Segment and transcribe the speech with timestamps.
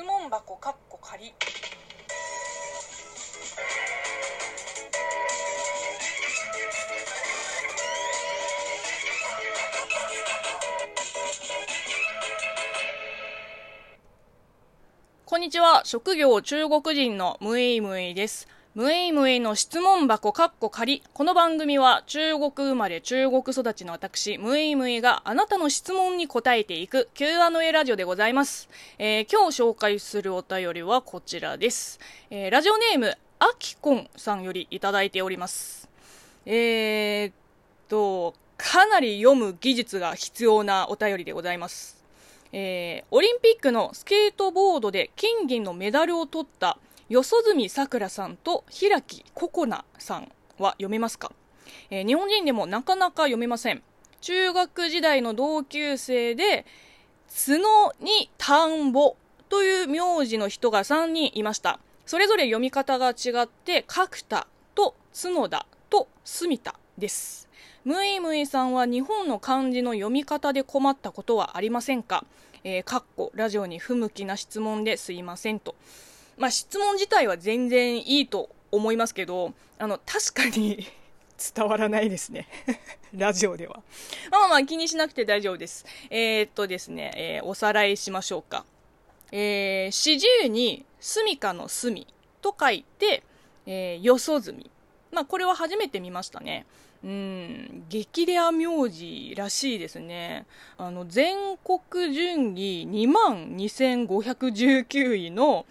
[0.00, 1.34] 質問箱かっこ仮
[15.26, 15.82] こんにちは。
[15.84, 18.48] 職業中国人のムエイムエイです。
[18.76, 21.02] ムエイムエイの質問箱かっこ仮。
[21.12, 28.68] この番組は中国生まれ中国育ちの私、ムエイムエイがあなたの質問に答えていく Q&A ラジオでございます。
[28.98, 31.98] えー、今日紹介するお便りはこちらです。
[32.30, 35.88] えー、ラジオネーム、あきこんさんよりいただいております。
[36.46, 37.32] えー、っ
[37.88, 42.04] と、かなり読む技術が必要なお便りでございます。
[42.52, 46.78] えー、オリンピックのスケートボードで金銀のメダルを取った
[47.10, 51.32] 四十住さくらさんと平木ココナさんは読めますか、
[51.90, 53.82] えー、日本人でもなかなか読めません。
[54.20, 56.64] 中学時代の同級生で、
[57.28, 59.16] 角に田んぼ
[59.48, 61.80] という名字の人が3人いました。
[62.06, 67.48] それぞれ読み方が違って、角田と角田と住田です。
[67.82, 72.24] ムイムイさんは日本の漢字の読み方で困ったことはありませんか？
[72.62, 75.74] えー、かっこラジオに不向きな質問ですいませんと。
[76.40, 80.86] まあ、質問自体は全然いいと思いますけど、あの、確かに
[81.54, 82.48] 伝わらないですね。
[83.12, 83.82] ラジオでは。
[84.30, 85.84] まあまあ気にしなくて大丈夫です。
[86.08, 88.64] えー、っとですね、えー、おさらいしましょうか。
[89.32, 92.06] えー、四十に住処の住
[92.40, 93.22] と書いて、
[93.66, 94.70] えー、よそ住み。
[95.12, 96.64] まあこれは初めて見ましたね。
[97.04, 100.46] うん、激レア名字らしいですね。
[100.78, 105.66] あの、全国順位2万2519位の、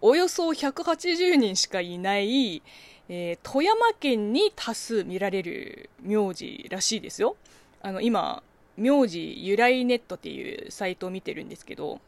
[0.00, 2.62] およそ180人しかいない、
[3.08, 7.36] えー、富山県に多数見られる名字らしいですよ。
[7.82, 8.42] あの、今、
[8.76, 12.00] 名字由来ネットっていうサイトを見てるんですけど、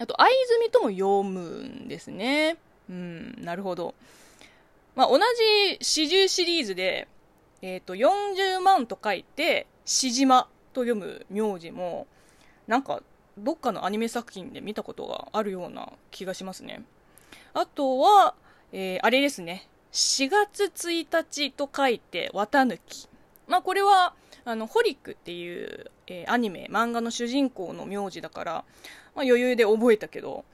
[0.00, 2.56] あと、藍住とも読むんですね。
[2.90, 3.94] うん、なるほど。
[4.96, 7.06] まあ、同じ四十シリーズで、
[7.62, 12.08] えっ、ー、と、40万と書いて、しじまと読む名字も、
[12.66, 13.02] なんか、
[13.38, 16.84] どっかのアニメ作品で見たことがあるような気がしますね。
[17.54, 18.34] あとは、
[18.72, 19.68] えー、あれですね。
[19.92, 23.08] 4月1日と書いて、綿抜き。
[23.46, 24.12] まあ、これは、
[24.44, 28.52] あの、ホリックっていう、えー、アニメ、漫画の主人公の名字だから、
[29.14, 30.44] まあ、余裕で覚えたけど、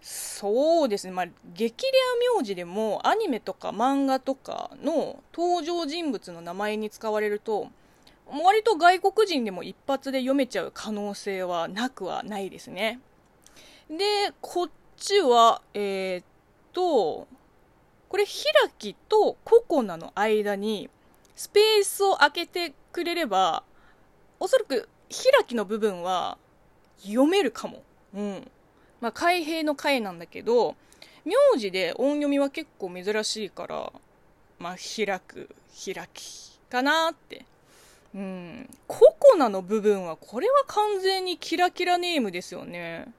[0.00, 1.92] そうですね、まあ、激レ
[2.32, 7.68] ア名字でも、アニメとか漫画とかの登場人物の名前に使われると、
[8.26, 13.00] 割と外国人でも一発で読めちゃう可能性はなくはないですね。
[13.90, 14.70] で、こっ
[15.02, 16.24] ちは、えー、っ
[16.72, 17.26] と、
[18.08, 20.88] これ、開きとココナの間に
[21.34, 23.64] スペースを空けてくれれば、
[24.38, 26.38] おそらく開きの部分は
[27.02, 27.82] 読めるかも。
[28.14, 28.50] うん。
[29.00, 30.76] まあ、開閉の開なんだけど、
[31.24, 33.92] 名字で音読みは結構珍しいから、
[34.60, 35.48] まあ、開く、
[35.84, 37.44] 開きかなって。
[38.14, 38.70] うん。
[38.86, 43.12] ココナの部分は、これは完全にキラキラネームですよね。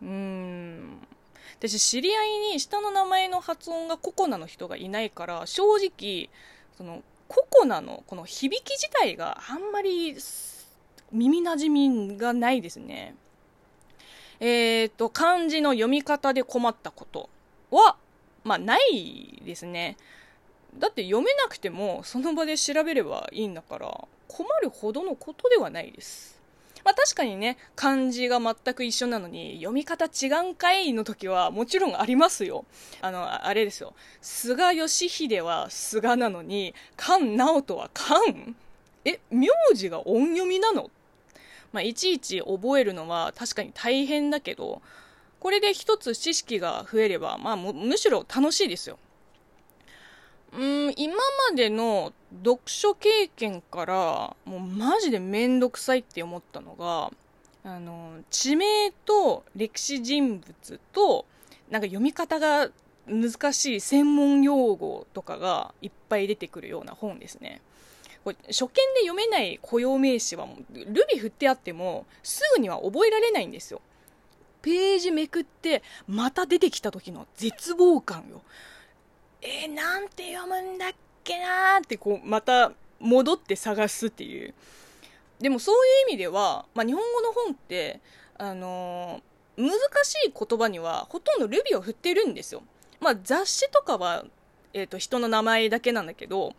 [0.00, 1.07] うん。
[1.58, 6.30] 私、知り合いに下の名前の発音がココナの人がいないから、正直、
[6.76, 10.16] その、ココナのこの響き自体があんまり
[11.12, 13.14] 耳馴染みがないですね。
[14.40, 17.28] えっ、ー、と、漢字の読み方で困ったこと
[17.70, 17.96] は、
[18.44, 19.96] まあ、ないですね。
[20.78, 26.37] だって読めなくてもその場で調べればいいんだから困るほどのことではないです。
[26.84, 32.64] まあ確かにね、漢字が全く一緒なのに、読み方違うんかいの時はもちろんありますよ。
[33.00, 33.94] あの、あれですよ。
[34.20, 38.44] 菅義偉は菅なのに、菅直人は菅
[39.04, 40.90] え、名字が音読みなの？
[41.72, 44.80] まあ、いちいち覚えるのは確かに大変だけど、
[45.38, 48.98] これで一つ知識が増えれば、まあ、むしろ楽しいですよ。
[50.52, 51.14] うん、今
[51.50, 52.12] までの
[52.44, 57.10] 読書経験から、もうマジでめんどくさいって思ったのが、
[57.64, 61.26] あの、地名と歴史人物と、
[61.70, 62.70] なんか読み方が
[63.06, 67.60] 難しい専門用語とかがいっぱい出てくるような本ですね。
[68.24, 73.80] これ初見で読めない固有名詞はルビ振ってあってもすぐには覚えられないんですよ。
[74.60, 78.42] ページめくってまた出てきた時の絶望感よ。
[79.42, 80.90] えー、なんて読むんだっ
[81.22, 84.54] けなーってこう、また戻って探すっていう。
[85.40, 88.00] でもそういう意味では、まあ、日本語の本って、
[88.36, 89.72] あのー、難
[90.04, 92.62] しい言葉にはほとんどルビを振ってるんですよ。
[93.00, 94.24] まあ、雑誌とかは、
[94.72, 96.54] えっ、ー、と、人の名前だけなんだけど、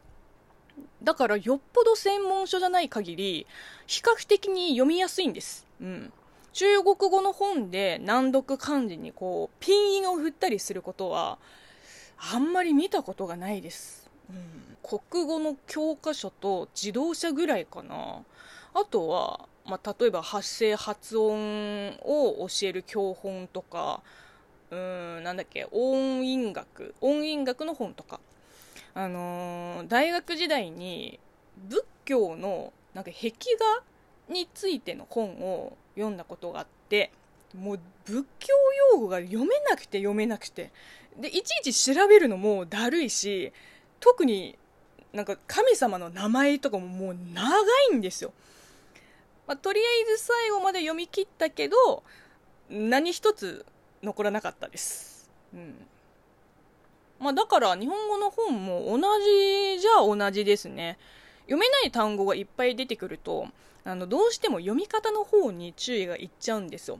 [1.03, 3.47] だからよっぽど専門書じゃない限り、
[3.87, 5.67] 比較的に読みやすいんです。
[5.81, 6.13] うん。
[6.53, 11.37] 中国語の本で難読漢字にこうピン印を振ったりすることは
[12.33, 18.23] あんまり見たことがないです、うん、国語の教科書と自動車ぐらいかな。
[18.73, 24.01] あとは、まあ、例えば発声発音を教える教本とか
[24.69, 28.19] うんなんだっけ音韻学音韻学の本とか。
[28.95, 31.19] あのー、大学時代に
[31.69, 33.31] 仏教のなんか壁
[34.27, 37.11] 画についての本を読んだことがあって
[37.57, 38.47] もう仏教
[38.93, 40.71] 用語が読めなくて読めなくて。
[41.17, 43.51] でいちいち調べるのもだるいし
[43.99, 44.57] 特に
[45.13, 47.49] なんか神様の名前とかももう長
[47.91, 48.31] いんですよ、
[49.47, 49.83] まあ、とりあ
[50.13, 52.03] えず最後まで読み切ったけど
[52.69, 53.65] 何一つ
[54.03, 55.75] 残らなかったです、うん。
[57.19, 60.97] まあ、だから日本語の本も同じじゃ同じですね。
[61.43, 63.47] 読めない単語がいっぱい出てくると
[63.83, 66.99] あのどうしても読み方の方に注意がいっちゃうんですよ。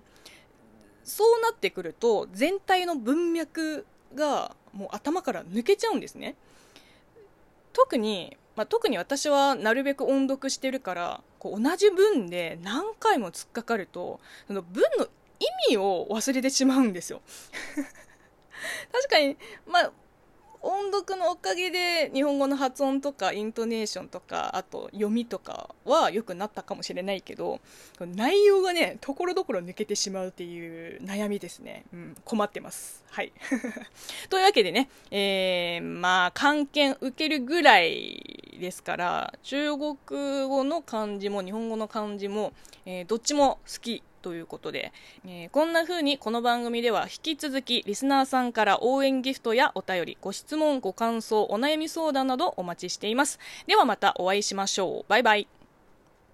[1.10, 3.86] そうなってくると全体の文脈
[4.16, 6.36] がもう頭から抜けちゃうんですね。
[7.74, 15.06] 特に、まあ、特に私はなるべく音読してるからこう同じ文で何回も突っかかるとその文の
[15.40, 17.22] 意味を忘れてしまうんですよ。
[18.92, 19.92] 確かに、まあ、
[20.62, 27.62] 音読のおかげで日本語の発音とかイントネーションとかあと読みとかは良くなったかもしれないけど
[28.00, 33.04] 内容がねところどころ抜けてしまうっていう悩みですね、うん、困ってます。
[33.10, 33.32] はい。
[34.30, 39.96] というわけでね、えー、まあ漢検受けるぐらいですから中国
[40.48, 42.54] 語の漢字も日本語の漢字も、
[42.86, 44.92] えー、どっちも好きということで、
[45.26, 53.40] えー、こんな風にこの番組では引き続きリスナーさんから応援ギフトやお便り、ご質問、ご感想、お悩み相談などお待ちしています。
[53.68, 55.06] ではまたお会いしましょう。
[55.10, 55.59] バイバイ。